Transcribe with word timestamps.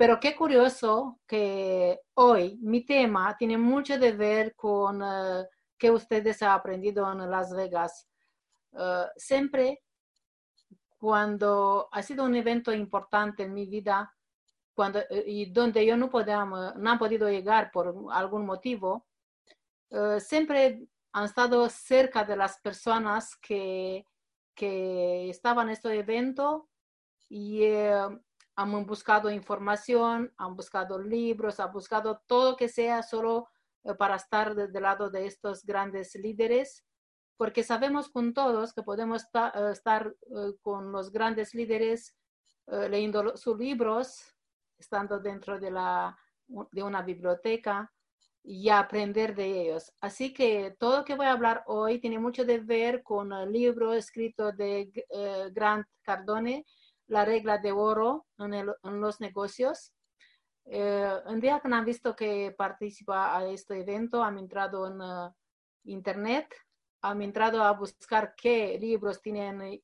Pero 0.00 0.18
qué 0.18 0.34
curioso 0.34 1.20
que 1.26 2.00
hoy 2.14 2.56
mi 2.62 2.86
tema 2.86 3.36
tiene 3.36 3.58
mucho 3.58 3.98
de 3.98 4.12
ver 4.12 4.56
con 4.56 5.02
uh, 5.02 5.44
que 5.76 5.90
ustedes 5.90 6.42
han 6.42 6.52
aprendido 6.52 7.12
en 7.12 7.30
Las 7.30 7.54
Vegas. 7.54 8.08
Uh, 8.72 9.04
siempre 9.14 9.82
cuando 10.96 11.90
ha 11.92 12.02
sido 12.02 12.24
un 12.24 12.34
evento 12.34 12.72
importante 12.72 13.42
en 13.42 13.52
mi 13.52 13.66
vida 13.66 14.10
cuando, 14.72 15.00
y 15.26 15.52
donde 15.52 15.84
yo 15.84 15.98
no, 15.98 16.08
podíamos, 16.08 16.76
no 16.76 16.94
he 16.94 16.98
podido 16.98 17.28
llegar 17.28 17.70
por 17.70 17.94
algún 18.10 18.46
motivo, 18.46 19.06
uh, 19.90 20.18
siempre 20.18 20.82
han 21.12 21.24
estado 21.26 21.68
cerca 21.68 22.24
de 22.24 22.36
las 22.36 22.58
personas 22.62 23.36
que, 23.36 24.06
que 24.54 25.28
estaban 25.28 25.66
en 25.66 25.72
este 25.74 25.92
evento 25.92 26.70
y 27.28 27.64
han 28.60 28.86
buscado 28.86 29.30
información, 29.30 30.32
han 30.36 30.54
buscado 30.54 30.98
libros, 30.98 31.60
han 31.60 31.72
buscado 31.72 32.22
todo 32.26 32.56
que 32.56 32.68
sea 32.68 33.02
solo 33.02 33.48
eh, 33.84 33.94
para 33.94 34.16
estar 34.16 34.54
del 34.54 34.82
lado 34.82 35.08
de 35.08 35.26
estos 35.26 35.64
grandes 35.64 36.14
líderes, 36.14 36.84
porque 37.38 37.62
sabemos 37.62 38.10
con 38.10 38.34
todos 38.34 38.74
que 38.74 38.82
podemos 38.82 39.22
eh, 39.22 39.70
estar 39.72 40.14
eh, 40.36 40.52
con 40.60 40.92
los 40.92 41.10
grandes 41.10 41.54
líderes 41.54 42.14
leyendo 42.88 43.36
sus 43.36 43.58
libros, 43.58 44.22
estando 44.78 45.18
dentro 45.18 45.58
de, 45.58 45.72
la, 45.72 46.16
de 46.46 46.82
una 46.84 47.02
biblioteca 47.02 47.92
y 48.44 48.68
aprender 48.68 49.34
de 49.34 49.62
ellos. 49.62 49.92
Así 50.00 50.32
que 50.32 50.76
todo 50.78 50.98
lo 50.98 51.04
que 51.04 51.16
voy 51.16 51.26
a 51.26 51.32
hablar 51.32 51.64
hoy 51.66 51.98
tiene 51.98 52.20
mucho 52.20 52.46
que 52.46 52.58
ver 52.60 53.02
con 53.02 53.32
el 53.32 53.50
libro 53.50 53.92
escrito 53.92 54.52
de 54.52 54.88
Grant 55.52 55.84
Cardone, 56.02 56.64
la 57.10 57.24
regla 57.24 57.58
de 57.58 57.72
oro 57.72 58.26
en, 58.38 59.00
los 59.00 59.20
negocios. 59.20 59.92
Eh, 60.64 61.12
un 61.26 61.40
día 61.40 61.60
que 61.60 61.68
han 61.68 61.84
visto 61.84 62.14
que 62.14 62.54
participa 62.56 63.36
a 63.36 63.44
este 63.46 63.80
evento, 63.80 64.22
han 64.22 64.38
entrado 64.38 64.86
en 64.86 65.00
uh, 65.00 65.34
internet, 65.84 66.54
han 67.02 67.20
entrado 67.20 67.64
a 67.64 67.72
buscar 67.72 68.34
qué 68.36 68.78
libros 68.78 69.20
tienen 69.20 69.82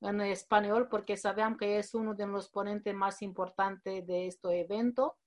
en 0.00 0.20
español, 0.22 0.88
porque 0.88 1.18
sabían 1.18 1.58
que 1.58 1.78
es 1.78 1.94
uno 1.94 2.14
de 2.14 2.26
los 2.26 2.48
ponentes 2.48 2.94
más 2.94 3.20
importantes 3.20 4.06
de 4.06 4.26
este 4.26 4.60
evento. 4.60 5.18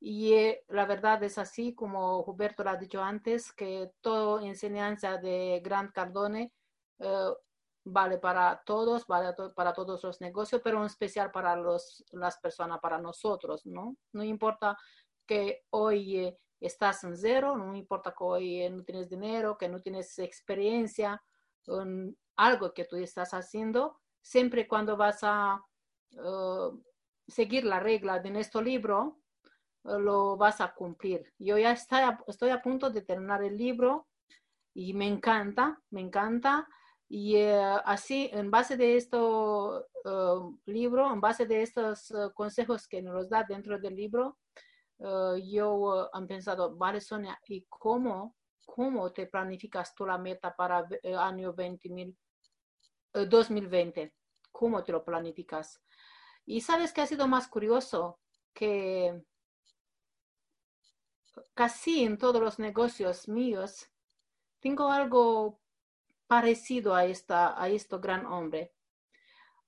Y 0.00 0.32
eh, 0.32 0.64
la 0.68 0.86
verdad 0.86 1.22
es 1.24 1.36
así, 1.36 1.74
como 1.74 2.20
Huberto 2.20 2.64
lo 2.64 2.70
ha 2.70 2.76
dicho 2.76 3.02
antes, 3.02 3.52
que 3.52 3.90
toda 4.00 4.46
enseñanza 4.46 5.18
de 5.18 5.60
Grant 5.62 5.92
Cardone 5.92 6.52
uh, 7.00 7.34
vale 7.90 8.18
para 8.18 8.62
todos, 8.64 9.06
vale 9.06 9.34
para 9.54 9.72
todos 9.72 10.02
los 10.04 10.20
negocios, 10.20 10.60
pero 10.62 10.78
en 10.78 10.86
especial 10.86 11.30
para 11.30 11.56
los, 11.56 12.04
las 12.12 12.38
personas, 12.38 12.80
para 12.80 12.98
nosotros, 12.98 13.64
¿no? 13.66 13.96
No 14.12 14.22
importa 14.22 14.76
que 15.26 15.64
hoy 15.70 16.18
eh, 16.18 16.38
estás 16.60 17.04
en 17.04 17.16
cero, 17.16 17.56
no 17.56 17.74
importa 17.74 18.10
que 18.10 18.24
hoy 18.24 18.62
eh, 18.62 18.70
no 18.70 18.82
tienes 18.84 19.08
dinero, 19.08 19.56
que 19.56 19.68
no 19.68 19.80
tienes 19.80 20.18
experiencia 20.18 21.22
en 21.66 22.16
algo 22.36 22.72
que 22.72 22.84
tú 22.84 22.96
estás 22.96 23.34
haciendo, 23.34 24.00
siempre 24.22 24.68
cuando 24.68 24.96
vas 24.96 25.20
a 25.22 25.62
uh, 26.12 26.82
seguir 27.26 27.64
la 27.64 27.80
regla 27.80 28.20
de 28.20 28.30
nuestro 28.30 28.62
libro, 28.62 29.18
lo 29.84 30.36
vas 30.36 30.60
a 30.60 30.74
cumplir. 30.74 31.32
Yo 31.38 31.56
ya 31.56 31.72
estoy 31.72 32.00
estoy 32.26 32.50
a 32.50 32.62
punto 32.62 32.90
de 32.90 33.02
terminar 33.02 33.42
el 33.42 33.56
libro 33.56 34.06
y 34.74 34.92
me 34.94 35.06
encanta, 35.06 35.80
me 35.90 36.00
encanta 36.00 36.68
y 37.08 37.36
eh, 37.36 37.80
así, 37.84 38.28
en 38.32 38.50
base 38.50 38.76
de 38.76 38.96
este 38.96 39.16
libro, 40.66 41.12
en 41.12 41.20
base 41.20 41.46
de 41.46 41.62
estos 41.62 42.10
eh, 42.10 42.30
consejos 42.34 42.86
que 42.86 43.00
nos 43.00 43.28
da 43.28 43.44
dentro 43.44 43.78
del 43.78 43.96
libro, 43.96 44.38
yo 45.00 46.10
he 46.12 46.26
pensado, 46.26 46.74
vale, 46.76 47.00
Sonia, 47.00 47.40
¿y 47.46 47.64
cómo, 47.68 48.34
cómo 48.66 49.12
te 49.12 49.26
planificas 49.28 49.94
tú 49.94 50.04
la 50.04 50.18
meta 50.18 50.56
para 50.56 50.88
el 51.04 51.16
año 51.16 51.54
20, 51.54 52.16
2020? 53.12 54.12
¿Cómo 54.50 54.82
te 54.82 54.90
lo 54.90 55.04
planificas? 55.04 55.80
Y 56.44 56.62
sabes 56.62 56.92
que 56.92 57.00
ha 57.00 57.06
sido 57.06 57.28
más 57.28 57.46
curioso 57.46 58.18
que 58.52 59.22
casi 61.54 62.04
en 62.04 62.18
todos 62.18 62.42
los 62.42 62.58
negocios 62.58 63.28
míos 63.28 63.88
tengo 64.60 64.90
algo 64.90 65.60
parecido 66.28 66.94
a, 66.94 67.04
esta, 67.06 67.60
a 67.60 67.68
este 67.68 67.98
gran 67.98 68.26
hombre. 68.26 68.72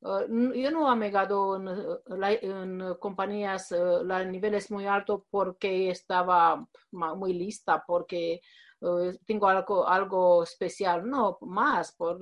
Uh, 0.02 0.54
yo 0.54 0.70
no 0.70 0.88
he 0.88 0.92
amigado 0.92 1.56
en, 1.56 2.94
compañías 2.98 3.72
uh, 3.72 4.10
a 4.10 4.24
niveles 4.24 4.70
muy 4.70 4.86
altos 4.86 5.22
porque 5.30 5.90
estaba 5.90 6.66
muy 6.92 7.34
lista, 7.34 7.84
porque 7.86 8.40
uh, 8.80 9.12
tengo 9.26 9.48
algo, 9.48 9.86
algo 9.88 10.42
especial. 10.42 11.08
No, 11.08 11.38
más 11.42 11.92
por 11.92 12.18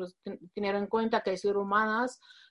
tener 0.54 0.74
en 0.76 0.86
cuenta 0.86 1.20
que 1.20 1.36
soy 1.36 1.52
rumana, 1.52 2.06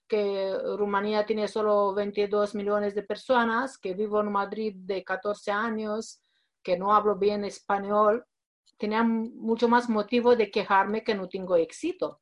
que 0.08 0.58
Rumanía 0.78 1.26
tiene 1.26 1.48
solo 1.48 1.94
22 1.94 2.56
millones 2.56 2.96
de 2.96 3.04
personas, 3.04 3.78
que 3.78 3.94
vivo 3.94 4.22
en 4.22 4.32
Madrid 4.32 4.74
de 4.78 5.04
14 5.04 5.52
años, 5.52 6.22
que 6.64 6.78
no 6.78 6.94
hablo 6.94 7.18
bien 7.18 7.44
español 7.44 8.26
tenía 8.78 9.04
mucho 9.04 9.68
más 9.68 9.90
motivo 9.90 10.36
de 10.36 10.52
quejarme 10.52 11.04
que 11.04 11.16
no 11.16 11.28
tengo 11.28 11.56
éxito. 11.56 12.22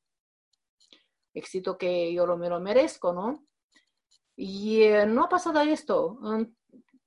Éxito 1.33 1.77
que 1.77 2.13
yo 2.13 2.25
lo, 2.25 2.37
me 2.37 2.49
lo 2.49 2.59
merezco, 2.59 3.13
¿no? 3.13 3.45
Y 4.35 4.83
eh, 4.83 5.05
no 5.05 5.25
ha 5.25 5.29
pasado 5.29 5.59
esto. 5.61 6.19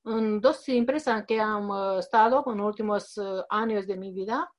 En, 0.04 0.40
dos 0.40 0.66
empresas 0.70 1.26
que 1.26 1.38
han 1.38 1.68
eh, 1.68 1.98
estado 1.98 2.42
en 2.46 2.58
los 2.58 2.66
últimos 2.66 3.18
eh, 3.18 3.42
años 3.50 3.86
de 3.86 3.96
mi 3.96 4.12
vida, 4.12 4.50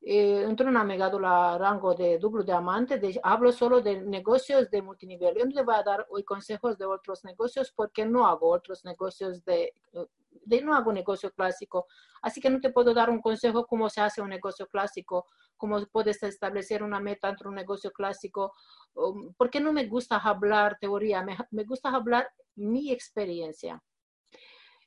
eh, 0.00 0.44
entro 0.44 0.68
en 0.68 0.86
megado 0.86 1.18
la 1.18 1.58
rango 1.58 1.94
de 1.94 2.18
doble 2.18 2.44
diamante, 2.44 2.98
de, 2.98 3.20
hablo 3.22 3.52
solo 3.52 3.80
de 3.80 4.00
negocios 4.00 4.70
de 4.70 4.80
multinivel. 4.80 5.34
Yo 5.36 5.44
no 5.44 5.50
le 5.50 5.62
voy 5.62 5.74
a 5.74 5.82
dar 5.82 6.06
hoy 6.10 6.22
consejos 6.24 6.78
de 6.78 6.84
otros 6.84 7.24
negocios 7.24 7.72
porque 7.74 8.06
no 8.06 8.26
hago 8.26 8.48
otros 8.50 8.84
negocios 8.84 9.44
de, 9.44 9.72
de 10.44 10.64
hago 10.72 10.92
negocio 10.92 11.30
clásico. 11.32 11.86
Así 12.22 12.40
que 12.40 12.50
no 12.50 12.60
te 12.60 12.70
puedo 12.70 12.94
dar 12.94 13.10
un 13.10 13.20
consejo 13.20 13.66
cómo 13.66 13.88
se 13.88 14.00
hace 14.00 14.20
un 14.20 14.30
negocio 14.30 14.66
clásico, 14.66 15.26
cómo 15.56 15.84
puedes 15.86 16.22
establecer 16.22 16.82
una 16.82 17.00
meta 17.00 17.28
entre 17.28 17.48
un 17.48 17.54
negocio 17.54 17.90
clásico, 17.90 18.52
um, 18.94 19.34
porque 19.34 19.60
no 19.60 19.72
me 19.72 19.86
gusta 19.86 20.16
hablar 20.16 20.78
teoría, 20.80 21.22
me, 21.22 21.36
me 21.50 21.64
gusta 21.64 21.90
hablar 21.90 22.28
mi 22.56 22.90
experiencia. 22.90 23.82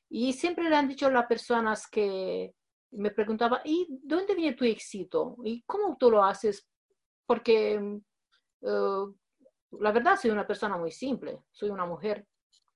Y 0.08 0.32
siempre 0.34 0.68
le 0.68 0.76
han 0.76 0.88
dicho 0.88 1.08
las 1.10 1.26
personas 1.26 1.86
que 1.88 2.54
me 2.92 3.10
preguntaba, 3.10 3.62
¿y 3.64 3.86
dónde 4.02 4.34
viene 4.34 4.56
tu 4.56 4.64
éxito? 4.64 5.36
¿Y 5.44 5.62
cómo 5.62 5.96
tú 5.98 6.10
lo 6.10 6.22
haces? 6.22 6.68
Porque 7.26 7.78
uh, 8.60 9.14
la 9.80 9.92
verdad 9.92 10.18
soy 10.20 10.30
una 10.30 10.46
persona 10.46 10.76
muy 10.76 10.90
simple, 10.90 11.42
soy 11.50 11.70
una 11.70 11.86
mujer 11.86 12.26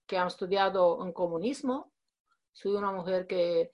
que 0.06 0.16
ha 0.16 0.26
estudiado 0.26 1.04
en 1.04 1.12
comunismo, 1.12 1.92
soy 2.56 2.72
una 2.72 2.90
mujer 2.90 3.26
que 3.26 3.70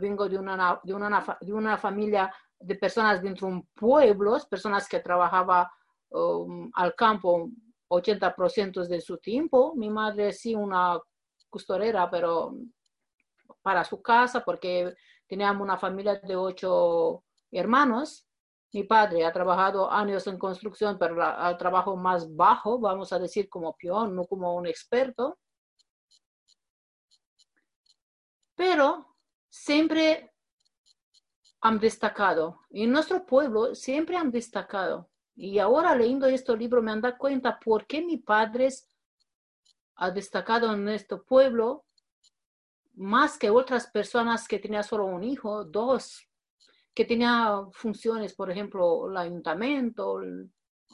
vengo 0.00 0.28
de 0.28 0.36
una, 0.36 0.80
de 0.82 0.92
una, 0.92 1.38
de 1.40 1.52
una 1.52 1.78
familia 1.78 2.34
de 2.58 2.74
personas 2.74 3.22
dentro 3.22 3.46
de 3.46 3.54
un 3.54 3.68
pueblo, 3.74 4.36
personas 4.50 4.88
que 4.88 4.98
trabajaban 4.98 5.66
um, 6.10 6.68
al 6.74 6.96
campo 6.96 7.48
80% 7.88 8.88
de 8.88 9.00
su 9.00 9.18
tiempo. 9.18 9.74
Mi 9.76 9.88
madre 9.88 10.32
sí 10.32 10.52
una 10.52 10.98
costurera, 11.48 12.10
pero 12.10 12.56
para 13.62 13.84
su 13.84 14.02
casa, 14.02 14.44
porque 14.44 14.92
teníamos 15.28 15.62
una 15.62 15.78
familia 15.78 16.16
de 16.16 16.34
ocho 16.34 17.22
hermanos. 17.52 18.26
Mi 18.72 18.82
padre 18.82 19.24
ha 19.24 19.32
trabajado 19.32 19.88
años 19.92 20.26
en 20.26 20.38
construcción, 20.38 20.98
pero 20.98 21.22
al 21.22 21.56
trabajo 21.56 21.96
más 21.96 22.34
bajo, 22.34 22.80
vamos 22.80 23.12
a 23.12 23.20
decir 23.20 23.48
como 23.48 23.76
peón, 23.76 24.16
no 24.16 24.24
como 24.24 24.56
un 24.56 24.66
experto. 24.66 25.38
Pero 28.54 29.16
siempre 29.48 30.32
han 31.60 31.78
destacado. 31.78 32.60
En 32.70 32.92
nuestro 32.92 33.24
pueblo 33.24 33.74
siempre 33.74 34.16
han 34.16 34.30
destacado. 34.30 35.10
Y 35.36 35.58
ahora 35.58 35.96
leyendo 35.96 36.26
este 36.26 36.56
libro 36.56 36.82
me 36.82 36.92
han 36.92 37.00
dado 37.00 37.18
cuenta 37.18 37.58
por 37.58 37.86
qué 37.86 38.02
mi 38.02 38.18
padre 38.18 38.68
ha 39.96 40.10
destacado 40.10 40.72
en 40.72 40.88
este 40.88 41.16
pueblo 41.16 41.84
más 42.96 43.38
que 43.38 43.50
otras 43.50 43.88
personas 43.88 44.46
que 44.46 44.58
tenían 44.58 44.84
solo 44.84 45.06
un 45.06 45.24
hijo, 45.24 45.64
dos, 45.64 46.28
que 46.94 47.04
tenían 47.04 47.72
funciones, 47.72 48.34
por 48.34 48.50
ejemplo, 48.50 49.10
el 49.10 49.16
ayuntamiento 49.16 50.20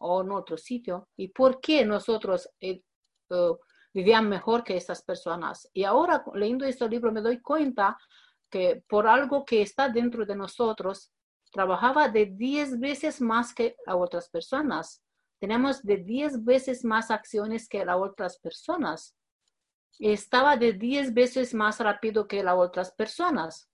o 0.01 0.23
en 0.23 0.31
otro 0.31 0.57
sitio. 0.57 1.09
¿Y 1.17 1.29
por 1.29 1.61
qué 1.61 1.85
nosotros 1.85 2.49
eh, 2.61 2.83
eh, 3.31 3.51
vivían 3.93 4.29
mejor 4.29 4.65
que 4.65 4.77
estas 4.77 5.03
personas. 5.03 5.69
Y 5.73 5.85
ahora 5.85 6.25
leyendo 6.35 6.65
este 6.65 6.89
libro 6.89 7.13
me 7.13 7.21
doy 7.21 7.41
cuenta 7.41 7.99
que 8.51 8.83
por 8.89 9.07
algo 9.07 9.45
que 9.45 9.63
está 9.63 9.89
dentro 9.89 10.27
de 10.27 10.37
nosotros, 10.37 11.13
trabajaba 11.53 12.09
de 12.09 12.27
10 12.27 12.79
veces 12.79 13.21
más 13.21 13.55
que 13.55 13.77
a 13.87 13.97
otras 13.97 14.29
personas. 14.29 15.03
Tenemos 15.39 15.83
de 15.83 15.97
10 15.99 16.45
veces 16.45 16.85
más 16.85 17.11
acciones 17.11 17.69
que 17.69 17.83
a 17.83 17.97
otras 17.97 18.39
personas. 18.39 19.17
estaba 19.99 20.57
de 20.57 20.73
10 20.73 21.13
veces 21.13 21.53
más 21.53 21.79
rápido 21.81 22.27
que 22.27 22.43
las 22.43 22.57
otras 22.57 22.93
personas. 22.93 23.69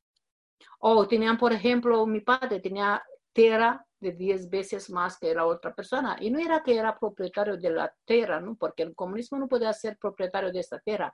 O 0.80 1.06
tenían, 1.06 1.38
por 1.38 1.52
ejemplo, 1.52 2.04
mi 2.06 2.20
padre 2.20 2.60
tenía 2.60 3.02
tierra 3.32 3.85
de 4.00 4.12
10 4.12 4.50
veces 4.50 4.90
más 4.90 5.18
que 5.18 5.34
la 5.34 5.46
otra 5.46 5.74
persona. 5.74 6.16
Y 6.20 6.30
no 6.30 6.38
era 6.38 6.62
que 6.62 6.76
era 6.76 6.98
propietario 6.98 7.56
de 7.56 7.70
la 7.70 7.94
tierra, 8.04 8.40
¿no? 8.40 8.56
porque 8.56 8.82
el 8.82 8.94
comunismo 8.94 9.38
no 9.38 9.48
podía 9.48 9.72
ser 9.72 9.96
propietario 9.98 10.52
de 10.52 10.60
esta 10.60 10.78
tierra. 10.80 11.12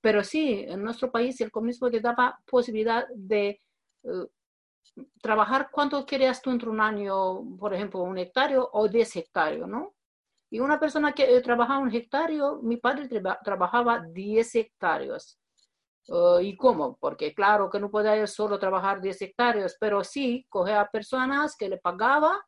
Pero 0.00 0.22
sí, 0.22 0.64
en 0.68 0.82
nuestro 0.82 1.10
país 1.10 1.40
el 1.40 1.50
comunismo 1.50 1.90
te 1.90 2.00
daba 2.00 2.38
posibilidad 2.46 3.06
de 3.14 3.60
eh, 4.02 4.26
trabajar 5.20 5.70
cuánto 5.70 6.04
querías 6.04 6.42
tú 6.42 6.50
entre 6.50 6.68
un 6.68 6.80
año, 6.80 7.56
por 7.58 7.74
ejemplo, 7.74 8.02
un 8.02 8.18
hectárea 8.18 8.60
o 8.60 8.88
10 8.88 9.16
hectáreos, 9.16 9.68
¿no? 9.68 9.94
Y 10.50 10.60
una 10.60 10.78
persona 10.78 11.12
que 11.12 11.40
trabajaba 11.40 11.80
un 11.80 11.94
hectárea, 11.94 12.52
mi 12.62 12.76
padre 12.76 13.08
trabajaba 13.42 14.00
10 14.00 14.54
hectáreas. 14.54 15.38
Uh, 16.08 16.38
¿Y 16.40 16.56
cómo? 16.56 16.96
Porque 16.98 17.34
claro 17.34 17.70
que 17.70 17.80
no 17.80 17.90
podía 17.90 18.26
solo 18.26 18.58
trabajar 18.58 19.00
10 19.00 19.22
hectáreas, 19.22 19.76
pero 19.80 20.04
sí 20.04 20.46
cogía 20.50 20.82
a 20.82 20.90
personas 20.90 21.56
que 21.56 21.68
le 21.68 21.78
pagaba, 21.78 22.44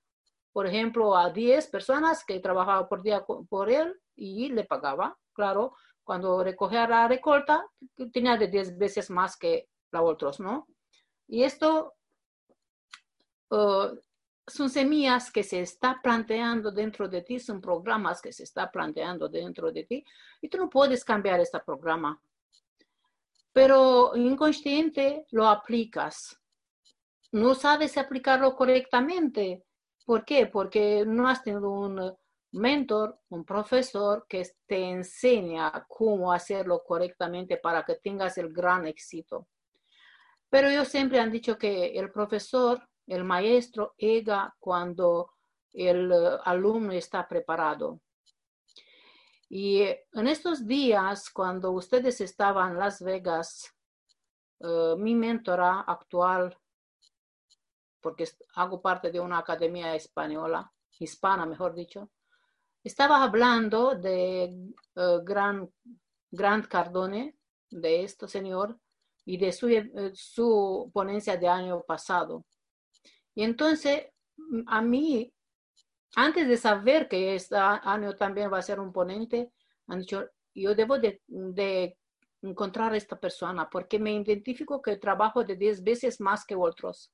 por 0.52 0.66
ejemplo, 0.66 1.16
a 1.16 1.30
10 1.30 1.66
personas 1.68 2.24
que 2.24 2.40
trabajaban 2.40 2.86
por 2.88 3.02
día 3.02 3.24
por 3.24 3.70
él 3.70 3.94
y 4.14 4.48
le 4.50 4.64
pagaba. 4.64 5.16
Claro, 5.32 5.74
cuando 6.04 6.42
recogía 6.44 6.86
la 6.86 7.08
recolta, 7.08 7.66
tenía 8.12 8.36
de 8.36 8.48
10 8.48 8.76
veces 8.78 9.10
más 9.10 9.36
que 9.36 9.68
los 9.90 10.02
otros, 10.02 10.38
¿no? 10.40 10.66
Y 11.26 11.42
esto 11.42 11.94
uh, 13.50 13.88
son 14.46 14.70
semillas 14.70 15.30
que 15.32 15.42
se 15.42 15.60
está 15.60 15.98
planteando 16.02 16.70
dentro 16.70 17.08
de 17.08 17.22
ti, 17.22 17.40
son 17.40 17.60
programas 17.60 18.20
que 18.20 18.32
se 18.32 18.44
está 18.44 18.70
planteando 18.70 19.28
dentro 19.28 19.72
de 19.72 19.84
ti 19.84 20.04
y 20.40 20.48
tú 20.48 20.58
no 20.58 20.70
puedes 20.70 21.04
cambiar 21.04 21.40
este 21.40 21.58
programa. 21.60 22.20
Pero 23.56 24.14
inconsciente 24.14 25.24
lo 25.30 25.48
aplicas. 25.48 26.38
No 27.32 27.54
sabes 27.54 27.96
aplicarlo 27.96 28.54
correctamente. 28.54 29.64
¿Por 30.04 30.26
qué? 30.26 30.44
Porque 30.44 31.04
no 31.06 31.26
has 31.26 31.42
tenido 31.42 31.70
un 31.70 32.14
mentor, 32.52 33.18
un 33.30 33.46
profesor 33.46 34.26
que 34.28 34.46
te 34.66 34.90
enseña 34.90 35.86
cómo 35.88 36.34
hacerlo 36.34 36.82
correctamente 36.84 37.56
para 37.56 37.82
que 37.82 37.94
tengas 37.94 38.36
el 38.36 38.52
gran 38.52 38.86
éxito. 38.86 39.48
Pero 40.50 40.68
ellos 40.68 40.88
siempre 40.88 41.18
han 41.18 41.32
dicho 41.32 41.56
que 41.56 41.98
el 41.98 42.12
profesor 42.12 42.86
el 43.06 43.24
maestro 43.24 43.94
llega 43.96 44.54
cuando 44.58 45.30
el 45.72 46.12
eh, 46.12 46.38
alumno 46.44 46.92
está 46.92 47.26
preparado. 47.26 48.02
Y 49.48 49.82
eh, 49.82 50.06
en 50.12 50.26
estos 50.26 50.66
días, 50.66 51.30
cuando 51.30 51.70
ustedes 51.72 52.20
estaban 52.20 52.72
en 52.72 52.78
Las 52.78 53.02
Vegas, 53.02 53.72
eh, 54.60 54.94
mi 54.98 55.14
mentora 55.14 55.80
actual, 55.80 56.56
porque 58.00 58.28
hago 58.54 58.80
parte 58.80 59.10
de 59.10 59.20
una 59.20 59.38
academia 59.38 59.94
española, 59.94 60.72
hispana, 60.98 61.46
mejor 61.46 61.74
dicho, 61.74 62.10
estaba 62.82 63.22
hablando 63.22 63.96
de 63.96 64.72
Gran, 65.24 65.68
Grant 66.30 66.66
Cardone, 66.68 67.36
de 67.68 68.04
este 68.04 68.28
señor, 68.28 68.78
y 69.24 69.36
de 69.38 69.52
su, 69.52 69.68
su 70.14 70.90
ponencia 70.94 71.36
de 71.36 71.48
año 71.48 71.82
pasado. 71.82 72.46
Y 73.34 73.42
entonces, 73.42 74.06
a 74.68 74.80
mí, 74.80 75.32
antes 76.16 76.48
de 76.48 76.56
saber 76.56 77.08
que 77.08 77.34
este 77.34 77.56
año 77.56 78.16
también 78.16 78.50
va 78.50 78.58
a 78.58 78.62
ser 78.62 78.80
un 78.80 78.90
ponente, 78.90 79.52
han 79.86 80.00
dicho, 80.00 80.26
yo 80.54 80.74
debo 80.74 80.98
de, 80.98 81.20
encontrar 82.40 82.92
a 82.92 82.96
esta 82.96 83.18
persona 83.20 83.68
porque 83.68 83.98
me 83.98 84.12
identifico 84.14 84.80
que 84.80 84.96
trabajo 84.96 85.44
de 85.44 85.56
10 85.56 85.84
veces 85.84 86.20
más 86.20 86.46
que 86.46 86.54
otros. 86.56 87.12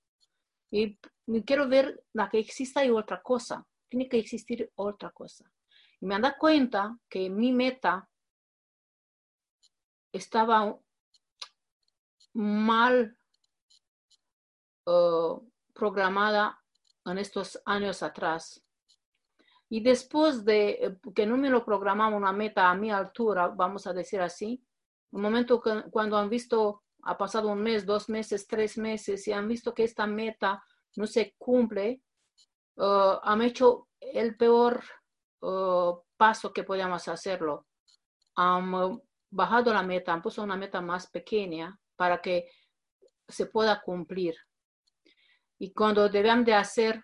Y 0.71 0.99
quiero 1.45 1.69
ver 1.69 2.05
la 2.13 2.31
que 2.31 2.39
exista 2.39 2.81
hay 2.81 2.91
otra 2.91 3.21
cosa. 3.21 3.67
Tiene 3.89 4.09
que 4.09 4.19
existir 4.19 4.71
otra 4.77 5.11
cosa. 5.11 5.51
Y 6.01 6.07
me 6.07 6.15
han 6.15 6.23
dado 6.23 6.37
cuenta 6.39 6.97
que 7.09 7.29
mi 7.29 7.53
meta 7.53 8.09
estaba 10.13 10.79
mal 12.35 13.17
uh, 14.87 15.41
programada 15.75 16.63
en 17.05 17.19
estos 17.19 17.61
años 17.65 18.03
atrás. 18.03 18.63
Y 19.73 19.81
después 19.81 20.45
de 20.45 20.69
eh, 20.73 20.97
que 21.15 21.25
no 21.25 21.39
me 21.39 21.49
lo 21.49 21.65
programamos 21.65 22.19
una 22.19 22.31
meta 22.31 22.69
a 22.69 22.75
mi 22.75 22.91
altura, 22.91 23.49
vamos 23.49 23.87
a 23.87 23.95
decir 23.95 24.21
así, 24.21 24.63
un 25.13 25.23
momento 25.23 25.63
que, 25.63 25.85
cuando 25.91 26.19
han 26.19 26.29
visto, 26.29 26.83
ha 27.05 27.17
pasado 27.17 27.49
un 27.49 27.63
mes, 27.63 27.87
dos 27.87 28.11
meses, 28.11 28.47
tres 28.47 28.77
meses, 28.77 29.27
y 29.27 29.33
han 29.33 29.49
visto 29.49 29.73
que 29.73 29.85
esta 29.85 30.07
meta 30.07 30.63
no 30.97 31.07
se 31.07 31.35
cumple, 31.39 32.03
uh, 32.77 33.17
han 33.23 33.41
hecho 33.41 33.89
el 33.99 34.37
peor 34.37 34.85
uh, 35.41 35.95
paso 36.19 36.53
que 36.53 36.65
podíamos 36.65 37.09
hacerlo. 37.09 37.67
Han 38.37 39.01
bajado 39.31 39.73
la 39.73 39.83
meta, 39.83 40.13
han 40.13 40.21
puesto 40.21 40.43
una 40.43 40.57
meta 40.57 40.83
más 40.83 41.07
pequeña 41.07 41.81
para 41.97 42.21
que 42.21 42.47
se 43.27 43.47
pueda 43.47 43.81
cumplir. 43.81 44.37
Y 45.59 45.73
cuando 45.73 46.11
debemos 46.11 46.45
de 46.45 46.53
hacer 46.53 47.03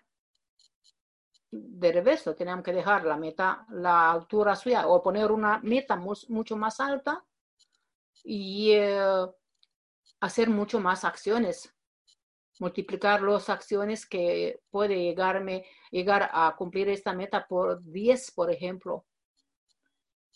de 1.51 1.91
reverso, 1.91 2.35
tenemos 2.35 2.63
que 2.63 2.73
dejar 2.73 3.05
la 3.05 3.17
meta, 3.17 3.65
la 3.69 4.11
altura 4.11 4.55
suya 4.55 4.87
o 4.87 5.01
poner 5.01 5.31
una 5.31 5.59
meta 5.59 5.95
mucho 5.95 6.55
más 6.55 6.79
alta 6.79 7.25
y 8.23 8.71
eh, 8.73 9.25
hacer 10.19 10.49
mucho 10.49 10.79
más 10.79 11.03
acciones, 11.05 11.73
multiplicar 12.59 13.21
las 13.21 13.49
acciones 13.49 14.05
que 14.05 14.61
puede 14.69 15.01
llegarme, 15.01 15.65
llegar 15.91 16.29
a 16.31 16.55
cumplir 16.55 16.89
esta 16.89 17.13
meta 17.13 17.47
por 17.47 17.83
10, 17.83 18.31
por 18.31 18.51
ejemplo. 18.51 19.05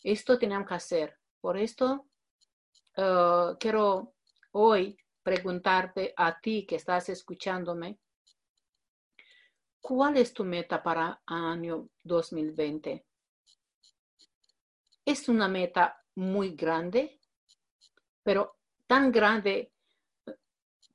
Esto 0.03 0.39
tenemos 0.39 0.67
que 0.67 0.73
hacer. 0.73 1.19
Por 1.39 1.57
esto, 1.57 2.07
eh, 2.95 3.55
quiero 3.59 4.15
hoy 4.51 4.97
preguntarte 5.21 6.13
a 6.17 6.39
ti 6.39 6.65
que 6.65 6.75
estás 6.75 7.09
escuchándome, 7.09 7.99
¿Cuál 9.83 10.15
es 10.15 10.33
tu 10.33 10.45
meta 10.45 10.81
para 10.81 11.21
año 11.25 11.89
2020? 12.03 13.05
Es 15.03 15.27
una 15.27 15.49
meta 15.49 16.01
muy 16.15 16.55
grande, 16.55 17.19
pero 18.23 18.55
tan 18.87 19.11
grande 19.11 19.73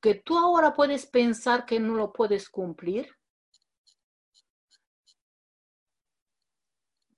que 0.00 0.14
tú 0.14 0.38
ahora 0.38 0.72
puedes 0.72 1.04
pensar 1.04 1.66
que 1.66 1.78
no 1.78 1.96
lo 1.96 2.14
puedes 2.14 2.48
cumplir. 2.48 3.14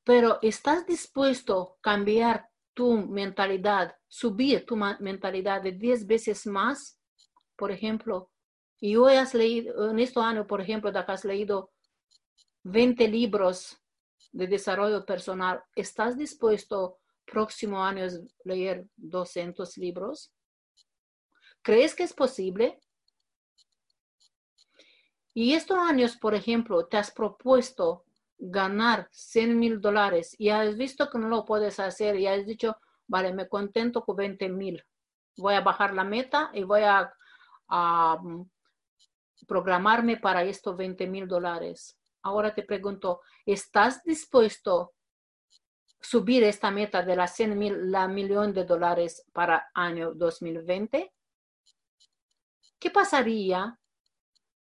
Pero 0.03 0.41
estás 0.43 0.85
dispuesto 0.85 1.77
a 1.79 1.81
cambiar 1.83 2.51
tu 2.75 2.97
mentalidad, 3.07 3.97
subir 4.09 4.67
tu 4.67 4.75
mentalidad 4.75 5.63
de 5.63 5.71
10 5.71 6.05
veces 6.09 6.49
más, 6.49 6.99
por 7.55 7.71
ejemplo, 7.71 8.33
y 8.81 8.97
hoy 8.97 9.15
has 9.15 9.35
leído, 9.35 9.91
en 9.91 9.99
este 9.99 10.21
año, 10.21 10.47
por 10.47 10.61
ejemplo, 10.61 10.91
de 10.91 10.99
has 10.99 11.25
leído 11.25 11.71
20 12.63 13.09
libros 13.09 13.79
de 14.33 14.47
desarrollo 14.47 15.05
personal, 15.05 15.63
¿estás 15.77 16.17
dispuesto 16.17 16.99
próximo 17.27 17.85
año 17.85 18.05
a 18.05 18.09
leer 18.45 18.87
200 18.97 19.77
libros? 19.77 20.33
¿Crees 21.63 21.95
que 21.95 22.05
es 22.05 22.15
posible? 22.15 22.81
Y 25.35 25.53
estos 25.53 25.79
años, 25.79 26.17
por 26.17 26.35
ejemplo, 26.35 26.87
te 26.87 26.97
has 26.97 27.11
propuesto 27.11 28.05
ganar 28.39 29.09
100 29.13 29.59
mil 29.59 29.81
dólares 29.81 30.35
y 30.39 30.49
has 30.49 30.77
visto 30.77 31.11
que 31.11 31.19
no 31.19 31.29
lo 31.29 31.45
puedes 31.45 31.79
hacer 31.79 32.17
y 32.17 32.27
has 32.27 32.47
dicho, 32.47 32.79
vale, 33.07 33.35
me 33.35 33.47
contento 33.47 34.03
con 34.05 34.17
20 34.17 34.49
mil. 34.49 34.83
Voy 35.37 35.55
a 35.55 35.61
bajar 35.61 35.93
la 35.93 36.05
meta 36.05 36.51
y 36.55 36.63
voy 36.63 36.81
a 36.83 37.13
programarme 39.47 40.17
para 40.17 40.45
estos 40.45 40.77
20 40.77 41.07
mil 41.07 41.27
dólares. 41.27 41.99
Ahora 42.23 42.55
te 42.55 42.63
pregunto, 42.63 43.21
¿estás 43.47 44.03
dispuesto 44.05 44.81
a 44.83 44.91
subir 46.01 46.45
esta 46.45 46.71
meta 46.71 47.03
de 47.03 47.17
las 47.17 47.35
100 47.35 47.59
mil, 47.59 47.91
la 47.91 48.09
millón 48.09 48.53
de 48.53 48.65
dólares 48.65 49.25
para 49.33 49.71
año 49.75 50.13
2020? 50.15 51.13
¿Qué 52.79 52.91
pasaría 52.91 53.79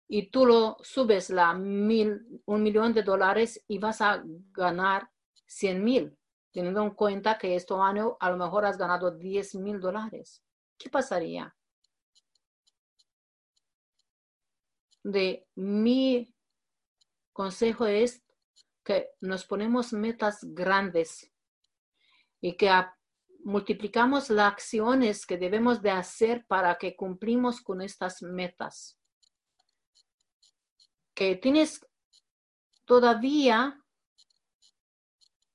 y 0.08 0.30
tú 0.30 0.46
lo 0.46 0.78
subes 0.82 1.28
la 1.28 1.52
mil, 1.52 2.42
un 2.46 2.62
millón 2.62 2.94
de 2.94 3.02
dólares 3.02 3.62
y 3.68 3.78
vas 3.78 4.00
a 4.00 4.22
ganar 4.52 5.10
100 5.46 5.84
mil, 5.84 6.18
teniendo 6.50 6.82
en 6.82 6.90
cuenta 6.90 7.36
que 7.36 7.54
este 7.54 7.74
año 7.74 8.16
a 8.18 8.30
lo 8.30 8.38
mejor 8.38 8.64
has 8.64 8.78
ganado 8.78 9.10
10 9.10 9.56
mil 9.56 9.80
dólares? 9.80 10.42
¿Qué 10.78 10.88
pasaría? 10.88 11.54
De 15.12 15.46
mi 15.54 16.34
consejo 17.32 17.86
es 17.86 18.22
que 18.84 19.08
nos 19.20 19.46
ponemos 19.46 19.92
metas 19.92 20.40
grandes 20.42 21.32
y 22.42 22.56
que 22.56 22.70
multiplicamos 23.42 24.28
las 24.28 24.52
acciones 24.52 25.24
que 25.24 25.38
debemos 25.38 25.80
de 25.80 25.90
hacer 25.90 26.44
para 26.46 26.76
que 26.76 26.94
cumplimos 26.94 27.62
con 27.62 27.80
estas 27.80 28.22
metas. 28.22 28.98
Que 31.14 31.36
tienes 31.36 31.86
todavía 32.84 33.82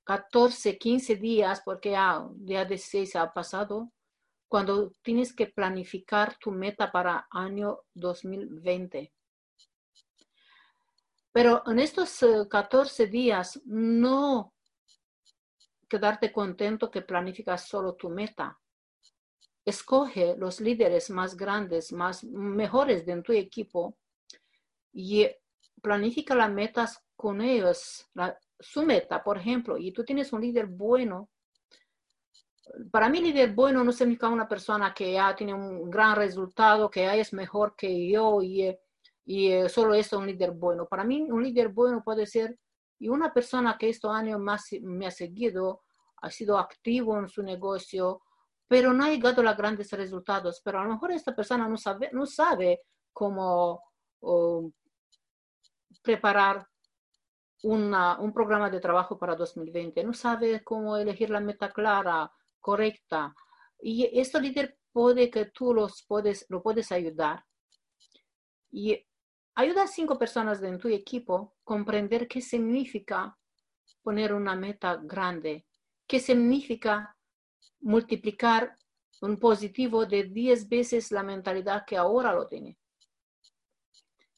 14, 0.02 0.78
15 0.78 1.16
días, 1.16 1.62
porque 1.64 1.92
ya 1.92 2.26
día 2.34 2.64
16 2.64 3.16
ha 3.16 3.32
pasado, 3.32 3.92
cuando 4.48 4.90
tienes 5.02 5.32
que 5.32 5.46
planificar 5.46 6.36
tu 6.38 6.50
meta 6.50 6.90
para 6.90 7.26
año 7.30 7.78
2020. 7.94 9.13
Pero 11.34 11.64
en 11.66 11.80
estos 11.80 12.24
14 12.48 13.08
días 13.08 13.60
no 13.64 14.54
quedarte 15.88 16.32
contento 16.32 16.92
que 16.92 17.02
planificas 17.02 17.66
solo 17.66 17.96
tu 17.96 18.08
meta. 18.08 18.56
Escoge 19.64 20.36
los 20.36 20.60
líderes 20.60 21.10
más 21.10 21.36
grandes, 21.36 21.92
más 21.92 22.22
mejores 22.22 23.04
de 23.04 23.20
tu 23.20 23.32
equipo 23.32 23.98
y 24.92 25.26
planifica 25.82 26.36
las 26.36 26.52
metas 26.52 27.02
con 27.16 27.40
ellos, 27.40 28.08
su 28.60 28.84
meta, 28.84 29.24
por 29.24 29.36
ejemplo, 29.36 29.76
y 29.76 29.90
tú 29.90 30.04
tienes 30.04 30.32
un 30.32 30.40
líder 30.40 30.66
bueno. 30.66 31.30
Para 32.92 33.08
mí, 33.08 33.20
líder 33.20 33.52
bueno 33.54 33.82
no 33.82 33.90
significa 33.90 34.28
una 34.28 34.46
persona 34.46 34.94
que 34.94 35.14
ya 35.14 35.34
tiene 35.34 35.52
un 35.52 35.90
gran 35.90 36.14
resultado, 36.14 36.88
que 36.88 37.02
ya 37.02 37.16
es 37.16 37.32
mejor 37.32 37.74
que 37.74 38.08
yo 38.08 38.40
y, 38.40 38.78
y 39.24 39.50
eh, 39.50 39.68
solo 39.68 39.94
es 39.94 40.12
un 40.12 40.26
líder 40.26 40.52
bueno. 40.52 40.86
Para 40.86 41.04
mí, 41.04 41.22
un 41.30 41.42
líder 41.42 41.68
bueno 41.68 42.02
puede 42.04 42.26
ser 42.26 42.58
y 42.98 43.08
una 43.08 43.32
persona 43.32 43.76
que 43.78 43.88
estos 43.88 44.14
años 44.14 44.38
más 44.38 44.68
me 44.82 45.06
ha 45.06 45.10
seguido, 45.10 45.82
ha 46.22 46.30
sido 46.30 46.58
activo 46.58 47.18
en 47.18 47.28
su 47.28 47.42
negocio, 47.42 48.22
pero 48.68 48.92
no 48.92 49.04
ha 49.04 49.10
llegado 49.10 49.46
a 49.46 49.54
grandes 49.54 49.90
resultados. 49.92 50.60
Pero 50.64 50.80
a 50.80 50.84
lo 50.84 50.90
mejor 50.90 51.12
esta 51.12 51.34
persona 51.34 51.68
no 51.68 51.76
sabe, 51.76 52.10
no 52.12 52.26
sabe 52.26 52.82
cómo 53.12 53.82
preparar 56.02 56.66
un 57.62 58.32
programa 58.34 58.68
de 58.68 58.80
trabajo 58.80 59.18
para 59.18 59.34
2020, 59.34 60.04
no 60.04 60.12
sabe 60.12 60.62
cómo 60.62 60.96
elegir 60.96 61.30
la 61.30 61.40
meta 61.40 61.70
clara, 61.70 62.30
correcta. 62.60 63.34
Y 63.80 64.18
este 64.18 64.40
líder 64.40 64.78
puede 64.92 65.30
que 65.30 65.46
tú 65.46 65.72
los 65.74 66.04
puedes, 66.06 66.46
lo 66.48 66.62
puedes 66.62 66.92
ayudar. 66.92 67.44
Y 68.70 69.06
ayuda 69.54 69.84
a 69.84 69.86
cinco 69.86 70.18
personas 70.18 70.60
de 70.60 70.76
tu 70.78 70.88
equipo 70.88 71.36
a 71.36 71.64
comprender 71.64 72.28
qué 72.28 72.40
significa 72.40 73.36
poner 74.02 74.34
una 74.34 74.54
meta 74.54 75.00
grande, 75.02 75.66
qué 76.06 76.20
significa 76.20 77.16
multiplicar 77.80 78.76
un 79.20 79.38
positivo 79.38 80.04
de 80.06 80.24
10 80.24 80.68
veces 80.68 81.10
la 81.10 81.22
mentalidad 81.22 81.84
que 81.86 81.96
ahora 81.96 82.32
lo 82.32 82.46
tiene. 82.46 82.78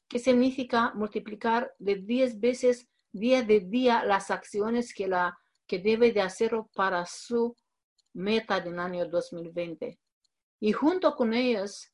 ¿Qué 0.07 0.19
significa 0.19 0.93
multiplicar 0.93 1.73
de 1.79 1.95
10 1.95 2.39
veces 2.39 2.87
día 3.11 3.43
de 3.43 3.61
día 3.61 4.03
las 4.03 4.31
acciones 4.31 4.93
que, 4.93 5.07
la, 5.07 5.37
que 5.65 5.79
debe 5.79 6.11
de 6.11 6.21
hacer 6.21 6.53
para 6.73 7.05
su 7.05 7.55
meta 8.13 8.59
del 8.59 8.79
año 8.79 9.05
2020. 9.07 9.99
Y 10.59 10.71
junto 10.71 11.15
con 11.15 11.33
ellos 11.33 11.91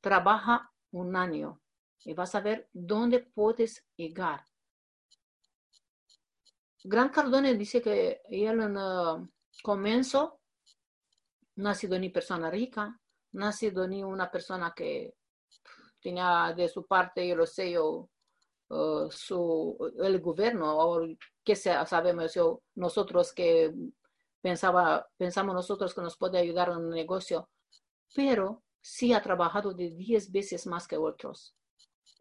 trabaja 0.00 0.70
un 0.90 1.14
año 1.16 1.61
y 2.04 2.14
vas 2.14 2.34
a 2.34 2.40
ver 2.40 2.68
dónde 2.72 3.20
puedes 3.20 3.84
llegar. 3.96 4.44
Gran 6.84 7.10
Cardone 7.10 7.54
dice 7.54 7.80
que 7.80 8.22
él 8.28 8.60
en 8.60 8.76
uh, 8.76 9.28
comienzo 9.62 10.40
no 11.56 11.70
ha 11.70 11.74
sido 11.74 11.98
ni 11.98 12.08
persona 12.08 12.50
rica, 12.50 13.00
no 13.32 13.46
ha 13.46 13.52
sido 13.52 13.86
ni 13.86 14.02
una 14.02 14.30
persona 14.30 14.72
que 14.74 15.14
tenía 16.00 16.52
de 16.56 16.68
su 16.68 16.86
parte, 16.86 17.26
yo 17.26 17.36
lo 17.36 17.46
sé, 17.46 17.70
yo 17.70 18.08
su, 19.10 19.92
el 20.02 20.20
gobierno 20.20 20.78
o 20.78 21.06
que 21.44 21.56
sea, 21.56 21.84
sabemos 21.86 22.34
yo, 22.34 22.62
nosotros 22.74 23.32
que 23.32 23.72
pensaba, 24.40 25.06
pensamos 25.16 25.54
nosotros 25.54 25.94
que 25.94 26.00
nos 26.00 26.16
puede 26.16 26.38
ayudar 26.38 26.70
en 26.70 26.78
un 26.78 26.90
negocio, 26.90 27.50
pero 28.14 28.62
sí 28.80 29.12
ha 29.12 29.22
trabajado 29.22 29.74
de 29.74 29.90
10 29.90 30.32
veces 30.32 30.66
más 30.66 30.88
que 30.88 30.96
otros. 30.96 31.54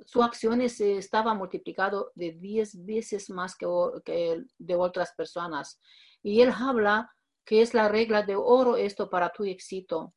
Su 0.05 0.23
acciones 0.23 0.79
estaba 0.81 1.33
multiplicado 1.33 2.11
de 2.15 2.31
10 2.31 2.85
veces 2.85 3.29
más 3.29 3.55
que, 3.55 3.67
que 4.03 4.43
de 4.57 4.75
otras 4.75 5.13
personas. 5.13 5.79
Y 6.23 6.41
él 6.41 6.51
habla 6.55 7.11
que 7.45 7.61
es 7.61 7.73
la 7.73 7.87
regla 7.87 8.23
de 8.23 8.35
oro 8.35 8.77
esto 8.77 9.09
para 9.09 9.31
tu 9.31 9.43
éxito. 9.43 10.13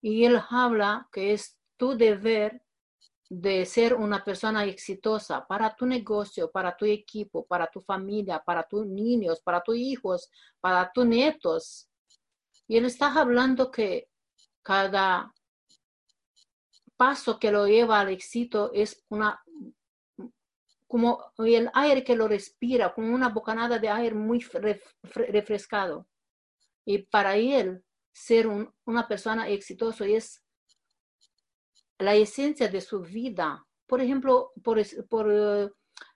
Y 0.00 0.24
él 0.24 0.40
habla 0.50 1.08
que 1.12 1.32
es 1.32 1.58
tu 1.76 1.96
deber 1.96 2.62
de 3.28 3.64
ser 3.64 3.94
una 3.94 4.22
persona 4.22 4.64
exitosa 4.64 5.46
para 5.46 5.74
tu 5.74 5.86
negocio, 5.86 6.50
para 6.50 6.76
tu 6.76 6.84
equipo, 6.84 7.46
para 7.46 7.66
tu 7.66 7.80
familia, 7.80 8.42
para 8.44 8.62
tus 8.62 8.86
niños, 8.86 9.40
para 9.40 9.60
tus 9.62 9.76
hijos, 9.76 10.30
para 10.60 10.90
tus 10.92 11.06
nietos. 11.06 11.88
Y 12.68 12.76
él 12.76 12.84
está 12.84 13.12
hablando 13.12 13.70
que 13.70 14.08
cada 14.62 15.32
paso 16.96 17.38
que 17.38 17.50
lo 17.50 17.66
lleva 17.66 18.00
al 18.00 18.10
éxito 18.10 18.70
es 18.72 19.04
una 19.08 19.40
como 20.86 21.32
el 21.38 21.70
aire 21.74 22.04
que 22.04 22.14
lo 22.14 22.28
respira, 22.28 22.94
como 22.94 23.12
una 23.12 23.28
bocanada 23.28 23.80
de 23.80 23.88
aire 23.88 24.14
muy 24.14 24.46
refrescado. 25.02 26.06
Y 26.84 26.98
para 26.98 27.34
él, 27.36 27.82
ser 28.12 28.46
una 28.84 29.08
persona 29.08 29.48
exitosa 29.48 30.06
es 30.06 30.44
la 31.98 32.14
esencia 32.14 32.68
de 32.68 32.80
su 32.80 33.00
vida. 33.00 33.66
Por 33.88 34.00
ejemplo, 34.00 34.52
por, 34.62 34.80
por 35.08 35.26
uh, 35.26 35.70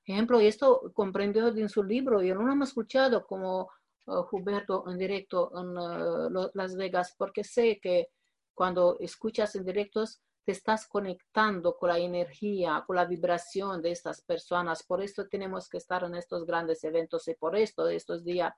ejemplo, 0.04 0.38
esto 0.38 0.92
comprendió 0.94 1.49
en 1.49 1.68
su 1.68 1.82
libro, 1.82 2.23
yo 2.23 2.37
no 2.37 2.42
lo 2.42 2.52
hemos 2.52 2.68
escuchado 2.68 3.26
como 3.26 3.68
uh, 4.06 4.25
Huberto 4.30 4.85
en 4.88 4.97
directo 4.97 5.50
en 5.58 5.76
uh, 5.76 6.50
Las 6.54 6.76
Vegas, 6.76 7.14
porque 7.18 7.42
sé 7.42 7.80
que 7.82 8.11
cuando 8.54 8.97
escuchas 9.00 9.56
en 9.56 9.64
directos 9.64 10.20
te 10.48 10.52
estás 10.52 10.88
conectando 10.88 11.76
con 11.76 11.90
la 11.90 11.98
energía, 11.98 12.82
con 12.86 12.96
la 12.96 13.04
vibración 13.04 13.82
de 13.82 13.90
estas 13.90 14.22
personas. 14.22 14.82
Por 14.82 15.02
esto 15.02 15.28
tenemos 15.28 15.68
que 15.68 15.76
estar 15.76 16.04
en 16.04 16.14
estos 16.14 16.46
grandes 16.46 16.82
eventos 16.84 17.28
y 17.28 17.34
por 17.34 17.54
esto 17.54 17.86
estos 17.86 18.24
días 18.24 18.54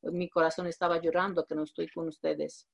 mi 0.00 0.30
corazón 0.30 0.68
estaba 0.68 0.98
llorando 1.02 1.44
que 1.44 1.54
no 1.54 1.64
estoy 1.64 1.86
con 1.90 2.08
ustedes 2.08 2.66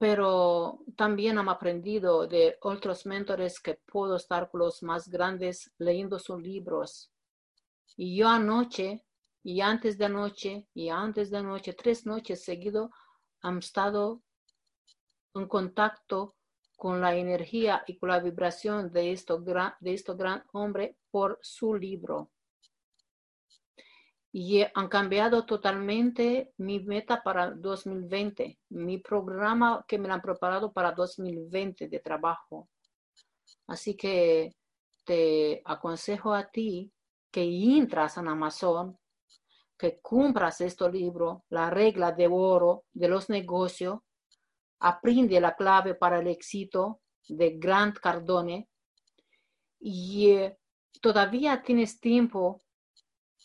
pero 0.00 0.80
también 0.96 1.38
han 1.38 1.48
aprendido 1.48 2.26
de 2.26 2.58
otros 2.62 3.06
mentores 3.06 3.60
que 3.60 3.74
puedo 3.74 4.16
estar 4.16 4.50
con 4.50 4.58
los 4.60 4.82
más 4.82 5.08
grandes 5.08 5.72
leyendo 5.78 6.18
sus 6.18 6.42
libros. 6.42 7.12
Y 7.96 8.16
yo 8.16 8.28
anoche, 8.28 9.04
y 9.44 9.60
antes 9.60 9.98
de 9.98 10.06
anoche, 10.06 10.66
y 10.74 10.88
antes 10.88 11.30
de 11.30 11.38
anoche, 11.38 11.74
tres 11.74 12.06
noches 12.06 12.44
seguido, 12.44 12.90
han 13.40 13.58
estado 13.58 14.22
en 15.34 15.46
contacto 15.46 16.36
con 16.82 17.00
la 17.00 17.14
energía 17.14 17.84
y 17.86 17.96
con 17.96 18.08
la 18.08 18.18
vibración 18.18 18.90
de 18.90 19.12
este 19.12 19.34
de 19.38 19.94
este 19.94 20.14
gran 20.14 20.42
hombre 20.52 20.96
por 21.12 21.38
su 21.40 21.76
libro 21.76 22.32
y 24.32 24.64
han 24.74 24.88
cambiado 24.88 25.46
totalmente 25.46 26.52
mi 26.56 26.80
meta 26.80 27.22
para 27.22 27.52
2020, 27.52 28.58
mi 28.70 28.98
programa 28.98 29.84
que 29.86 29.96
me 29.96 30.10
han 30.10 30.20
preparado 30.20 30.72
para 30.72 30.90
2020 30.90 31.86
de 31.86 32.00
trabajo. 32.00 32.68
Así 33.68 33.94
que 33.94 34.56
te 35.04 35.62
aconsejo 35.64 36.34
a 36.34 36.50
ti 36.50 36.90
que 37.30 37.44
entras 37.44 38.16
en 38.16 38.26
Amazon, 38.26 38.98
que 39.78 40.00
compras 40.00 40.60
este 40.60 40.90
libro, 40.90 41.44
La 41.48 41.70
regla 41.70 42.10
de 42.10 42.26
oro 42.26 42.86
de 42.92 43.06
los 43.06 43.28
negocios, 43.28 44.00
aprende 44.82 45.40
la 45.40 45.54
clave 45.54 45.94
para 45.94 46.18
el 46.18 46.26
éxito 46.26 47.00
de 47.28 47.56
Grant 47.56 47.98
Cardone 47.98 48.68
y 49.78 50.30
eh, 50.30 50.58
todavía 51.00 51.62
tienes 51.62 52.00
tiempo 52.00 52.60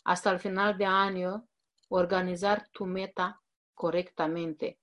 hasta 0.04 0.30
el 0.32 0.40
final 0.40 0.76
de 0.76 0.86
año 0.86 1.48
organizar 1.90 2.68
tu 2.72 2.86
meta 2.86 3.40
correctamente. 3.72 4.80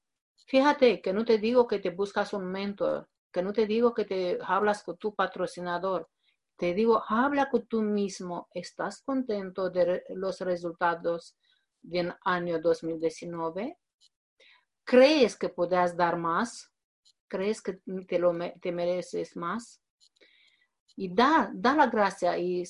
Fíjate 0.47 1.01
que 1.01 1.11
no 1.11 1.25
te 1.25 1.39
digo 1.39 1.67
que 1.67 1.79
te 1.79 1.89
buscas 1.89 2.31
un 2.31 2.45
mentor, 2.45 3.09
que 3.33 3.43
no 3.43 3.51
te 3.51 3.65
digo 3.67 3.93
que 3.93 4.05
te 4.05 4.39
hablas 4.41 4.81
con 4.83 4.97
tu 4.97 5.13
patrocinador. 5.13 6.09
Te 6.55 6.73
digo, 6.73 7.03
habla 7.09 7.49
con 7.49 7.67
tú 7.67 7.81
mismo. 7.81 8.47
¿Estás 8.53 9.01
contento 9.01 9.69
de 9.69 10.03
los 10.09 10.39
resultados 10.39 11.35
del 11.81 12.13
año 12.23 12.61
2019? 12.61 13.77
¿Crees 14.85 15.35
que 15.35 15.49
podrás 15.49 15.97
dar 15.97 16.15
más? 16.15 16.71
¿Crees 17.27 17.61
que 17.61 17.81
te, 18.07 18.19
lo, 18.19 18.31
te 18.61 18.71
mereces 18.71 19.35
más? 19.35 19.81
Y 20.95 21.13
da, 21.13 21.49
da 21.53 21.75
la 21.75 21.87
gracia 21.87 22.37
y 22.37 22.63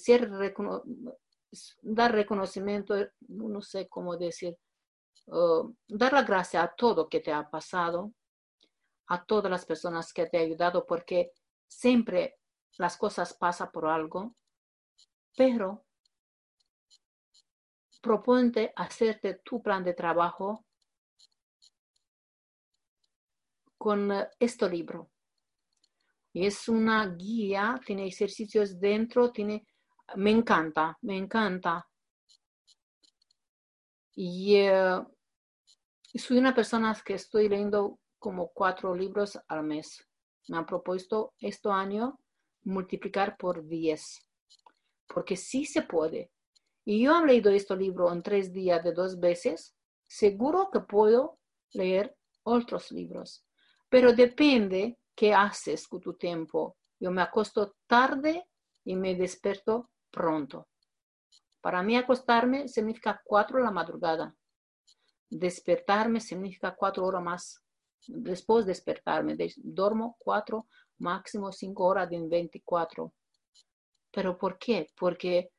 dar 1.81 2.13
reconocimiento, 2.13 2.95
no 3.27 3.61
sé 3.61 3.87
cómo 3.89 4.17
decir, 4.17 4.57
uh, 5.27 5.71
dar 5.87 6.13
la 6.13 6.23
gracia 6.23 6.63
a 6.63 6.73
todo 6.73 7.09
que 7.09 7.19
te 7.19 7.31
ha 7.31 7.49
pasado, 7.49 8.13
a 9.07 9.23
todas 9.23 9.51
las 9.51 9.65
personas 9.65 10.11
que 10.13 10.25
te 10.25 10.37
han 10.37 10.45
ayudado, 10.45 10.85
porque 10.85 11.31
siempre 11.67 12.37
las 12.77 12.97
cosas 12.97 13.33
pasan 13.33 13.71
por 13.71 13.87
algo, 13.87 14.35
pero 15.35 15.85
proponte 18.01 18.71
hacerte 18.75 19.41
tu 19.43 19.61
plan 19.61 19.83
de 19.83 19.93
trabajo 19.93 20.64
con 23.85 24.11
este 24.39 24.67
libro. 24.67 25.11
Es 26.33 26.67
una 26.67 27.05
guía, 27.05 27.79
tiene 27.85 28.07
ejercicios 28.07 28.79
dentro, 28.79 29.31
tiene, 29.31 29.63
me 30.15 30.31
encanta, 30.31 30.97
me 31.03 31.15
encanta. 31.15 31.87
Y 34.15 34.55
eh, 34.55 35.03
soy 36.15 36.39
una 36.39 36.55
persona 36.55 36.99
que 37.05 37.13
estoy 37.13 37.47
leyendo 37.47 37.99
como 38.17 38.47
cuatro 38.47 38.95
libros 38.95 39.39
al 39.47 39.63
mes. 39.63 40.03
Me 40.47 40.57
han 40.57 40.65
propuesto 40.65 41.35
este 41.39 41.69
año 41.69 42.19
multiplicar 42.63 43.37
por 43.37 43.67
10, 43.67 44.19
porque 45.05 45.37
sí 45.37 45.63
se 45.63 45.83
puede. 45.83 46.31
Y 46.85 47.03
yo 47.03 47.19
he 47.19 47.27
leído 47.27 47.51
este 47.51 47.75
libro 47.77 48.11
en 48.11 48.23
tres 48.23 48.51
días 48.51 48.83
de 48.83 48.93
dos 48.93 49.19
veces, 49.19 49.75
seguro 50.07 50.71
que 50.73 50.79
puedo 50.79 51.37
leer 51.73 52.17
otros 52.41 52.91
libros, 52.91 53.44
pero 53.95 54.11
depende 54.11 54.97
qué 55.15 55.33
haces 55.33 55.87
con 55.87 56.01
tu 56.01 56.15
tiempo. 56.15 56.75
Yo 56.99 57.11
me 57.11 57.21
acuesto 57.21 57.77
tarde 57.87 58.45
y 58.83 58.93
me 58.93 59.15
despierto 59.15 59.89
pronto. 60.11 60.67
Para 61.61 61.81
mí 61.81 61.95
acostarme 61.95 62.67
significa 62.67 63.21
cuatro 63.23 63.57
de 63.57 63.63
la 63.63 63.71
madrugada. 63.71 64.35
Despertarme 65.29 66.19
significa 66.19 66.75
cuatro 66.75 67.05
horas 67.05 67.23
más 67.23 67.63
después 68.05 68.65
de 68.65 68.73
despertarme, 68.73 69.37
dormo 69.63 70.17
cuatro, 70.19 70.67
máximo 70.97 71.53
cinco 71.53 71.85
horas 71.85 72.11
en 72.11 72.27
24. 72.27 73.13
¿Pero 74.11 74.37
por 74.37 74.57
qué? 74.57 74.89
Porque 74.99 75.51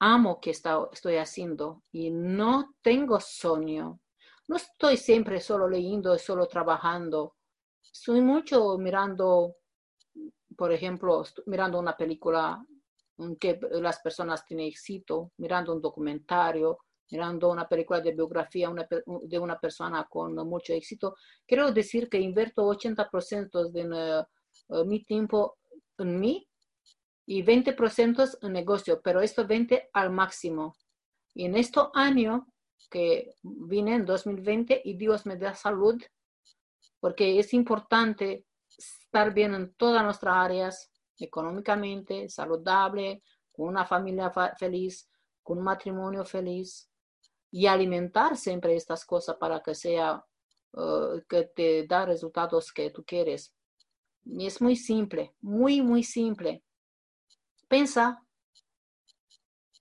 amo 0.00 0.40
que 0.40 0.50
estoy 0.50 1.14
haciendo 1.18 1.84
y 1.92 2.10
no 2.10 2.74
tengo 2.82 3.20
sueño. 3.20 4.00
No 4.48 4.56
estoy 4.56 4.96
siempre 4.96 5.40
solo 5.40 5.68
leyendo, 5.68 6.18
solo 6.18 6.48
trabajando. 6.48 7.36
Estoy 7.94 8.20
mucho 8.22 8.76
mirando, 8.76 9.54
por 10.56 10.72
ejemplo, 10.72 11.22
mirando 11.46 11.78
una 11.78 11.96
película 11.96 12.66
en 13.18 13.36
que 13.36 13.60
las 13.70 14.00
personas 14.00 14.44
tienen 14.44 14.66
éxito, 14.66 15.30
mirando 15.36 15.72
un 15.72 15.80
documentario, 15.80 16.80
mirando 17.12 17.52
una 17.52 17.68
película 17.68 18.00
de 18.00 18.12
biografía 18.12 18.68
de 19.22 19.38
una 19.38 19.60
persona 19.60 20.08
con 20.10 20.34
mucho 20.34 20.72
éxito, 20.72 21.14
quiero 21.46 21.70
decir 21.70 22.08
que 22.08 22.18
invierto 22.18 22.66
80% 22.66 23.70
de 23.70 23.82
eh, 23.82 24.84
mi 24.84 25.04
tiempo 25.04 25.58
en 25.96 26.18
mí 26.18 26.48
y 27.26 27.44
20% 27.44 28.38
en 28.42 28.52
negocio, 28.52 29.00
pero 29.04 29.20
esto 29.20 29.46
20 29.46 29.90
al 29.92 30.10
máximo. 30.10 30.74
Y 31.32 31.44
en 31.44 31.54
este 31.54 31.80
año 31.94 32.48
que 32.90 33.36
vine 33.42 33.94
en 33.94 34.04
2020 34.04 34.82
y 34.84 34.96
Dios 34.96 35.26
me 35.26 35.36
da 35.36 35.54
salud, 35.54 36.02
porque 37.04 37.38
es 37.38 37.52
importante 37.52 38.46
estar 38.78 39.34
bien 39.34 39.52
en 39.52 39.74
todas 39.74 40.02
nuestras 40.02 40.36
áreas, 40.36 40.90
económicamente, 41.18 42.30
saludable, 42.30 43.22
con 43.52 43.68
una 43.68 43.84
familia 43.84 44.32
feliz, 44.58 45.06
con 45.42 45.58
un 45.58 45.64
matrimonio 45.64 46.24
feliz, 46.24 46.88
y 47.50 47.66
alimentar 47.66 48.38
siempre 48.38 48.74
estas 48.74 49.04
cosas 49.04 49.36
para 49.36 49.60
que 49.60 49.74
sea, 49.74 50.24
uh, 50.72 51.20
que 51.28 51.44
te 51.54 51.86
da 51.86 52.06
resultados 52.06 52.72
que 52.72 52.88
tú 52.88 53.04
quieres. 53.04 53.54
Y 54.24 54.46
es 54.46 54.62
muy 54.62 54.74
simple, 54.74 55.34
muy, 55.42 55.82
muy 55.82 56.04
simple. 56.04 56.64
Piensa 57.68 58.24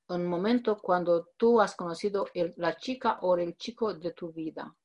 en 0.10 0.22
un 0.24 0.28
momento 0.28 0.78
cuando 0.78 1.30
tú 1.38 1.62
has 1.62 1.74
conocido 1.74 2.26
la 2.58 2.76
chica 2.76 3.20
o 3.22 3.38
el 3.38 3.56
chico 3.56 3.94
de 3.94 4.12
tu 4.12 4.34
vida. 4.34 4.76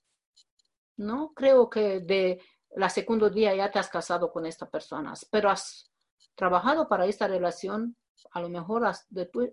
No 0.99 1.33
creo 1.35 1.71
que 1.71 2.01
de 2.01 2.43
la 2.77 2.91
segundo 2.91 3.31
día 3.31 3.55
ya 3.55 3.71
te 3.71 3.79
has 3.79 3.89
casado 3.89 4.31
con 4.31 4.45
esta 4.47 4.69
persona, 4.69 5.15
pero 5.31 5.51
has 5.51 5.91
trabajado 6.35 6.89
para 6.89 7.07
esta 7.07 7.27
relación, 7.27 7.97
a 8.33 8.41
lo 8.41 8.49
mejor 8.49 8.85
has 8.85 9.07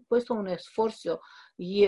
puesto 0.08 0.34
un 0.34 0.48
esfuerzo 0.50 1.22
y 1.58 1.88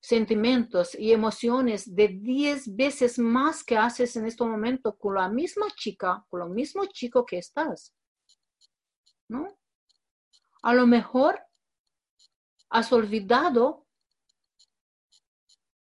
sentimientos 0.00 0.94
y 0.94 1.12
emociones 1.12 1.94
de 1.94 2.08
10 2.08 2.76
veces 2.76 3.18
más 3.18 3.64
que 3.64 3.76
haces 3.76 4.16
en 4.16 4.26
este 4.26 4.44
momento 4.44 4.96
con 4.96 5.14
la 5.14 5.28
misma 5.28 5.66
chica, 5.74 6.24
con 6.28 6.40
lo 6.40 6.48
mismo 6.48 6.84
chico 6.86 7.24
que 7.24 7.38
estás. 7.38 7.94
¿No? 9.28 9.48
A 10.62 10.74
lo 10.74 10.86
mejor 10.86 11.40
has 12.70 12.92
olvidado 12.92 13.86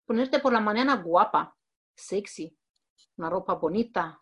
ponerte 0.06 0.40
por 0.40 0.52
la 0.52 0.60
mañana 0.60 0.98
guapa, 0.98 1.56
sexy, 1.96 2.59
una 3.20 3.30
ropa 3.30 3.56
bonita, 3.56 4.20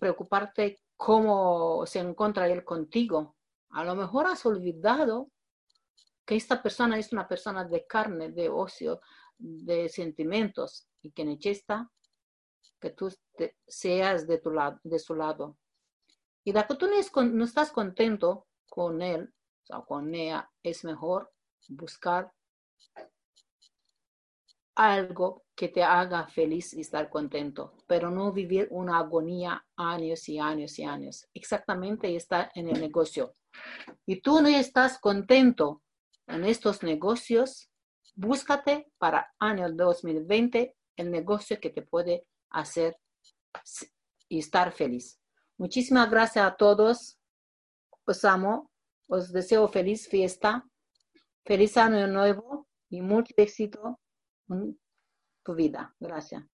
preocuparte 0.00 0.80
cómo 0.96 1.84
se 1.86 2.00
encuentra 2.00 2.48
él 2.48 2.64
contigo. 2.64 3.36
A 3.70 3.84
lo 3.84 3.94
mejor 3.94 4.26
has 4.26 4.44
olvidado 4.46 5.30
que 6.24 6.36
esta 6.36 6.62
persona 6.62 6.98
es 6.98 7.12
una 7.12 7.28
persona 7.28 7.64
de 7.64 7.86
carne, 7.86 8.30
de 8.30 8.48
ocio, 8.48 9.00
de 9.38 9.88
sentimientos 9.88 10.88
y 11.02 11.12
que 11.12 11.24
necesita 11.24 11.90
que 12.80 12.90
tú 12.90 13.14
seas 13.66 14.26
de, 14.26 14.38
tu 14.38 14.50
lado, 14.50 14.80
de 14.82 14.98
su 14.98 15.14
lado. 15.14 15.58
Y 16.44 16.52
de 16.52 16.66
que 16.66 16.74
tú 16.76 16.86
no, 16.86 17.44
estás 17.44 17.72
contento 17.72 18.46
con 18.68 19.02
él 19.02 19.32
o 19.70 19.84
con 19.84 20.14
ella, 20.14 20.50
es 20.62 20.84
mejor 20.84 21.30
buscar 21.68 22.32
algo 24.74 25.44
que 25.54 25.68
te 25.68 25.82
haga 25.82 26.26
feliz 26.26 26.74
y 26.74 26.80
estar 26.80 27.08
contento, 27.08 27.74
pero 27.86 28.10
no 28.10 28.32
vivir 28.32 28.68
una 28.70 28.98
agonía 28.98 29.64
años 29.76 30.28
y 30.28 30.38
años 30.38 30.78
y 30.78 30.84
años. 30.84 31.28
Exactamente 31.32 32.14
está 32.16 32.50
en 32.54 32.68
el 32.68 32.80
negocio. 32.80 33.36
Y 34.04 34.20
tú 34.20 34.40
no 34.40 34.48
estás 34.48 34.98
contento 34.98 35.82
en 36.26 36.44
estos 36.44 36.82
negocios, 36.82 37.70
búscate 38.14 38.90
para 38.98 39.32
año 39.38 39.70
2020 39.72 40.76
el 40.96 41.10
negocio 41.10 41.60
que 41.60 41.70
te 41.70 41.82
puede 41.82 42.26
hacer 42.50 42.96
y 44.28 44.38
estar 44.38 44.72
feliz. 44.72 45.20
Muchísimas 45.56 46.10
gracias 46.10 46.44
a 46.44 46.56
todos. 46.56 47.18
Os 48.04 48.24
amo. 48.24 48.70
Os 49.06 49.30
deseo 49.32 49.68
feliz 49.68 50.08
fiesta, 50.08 50.64
feliz 51.44 51.76
año 51.76 52.06
nuevo 52.06 52.66
y 52.88 53.02
mucho 53.02 53.34
éxito 53.36 54.00
tu 55.44 55.54
vida. 55.54 55.94
Gracias. 56.00 56.44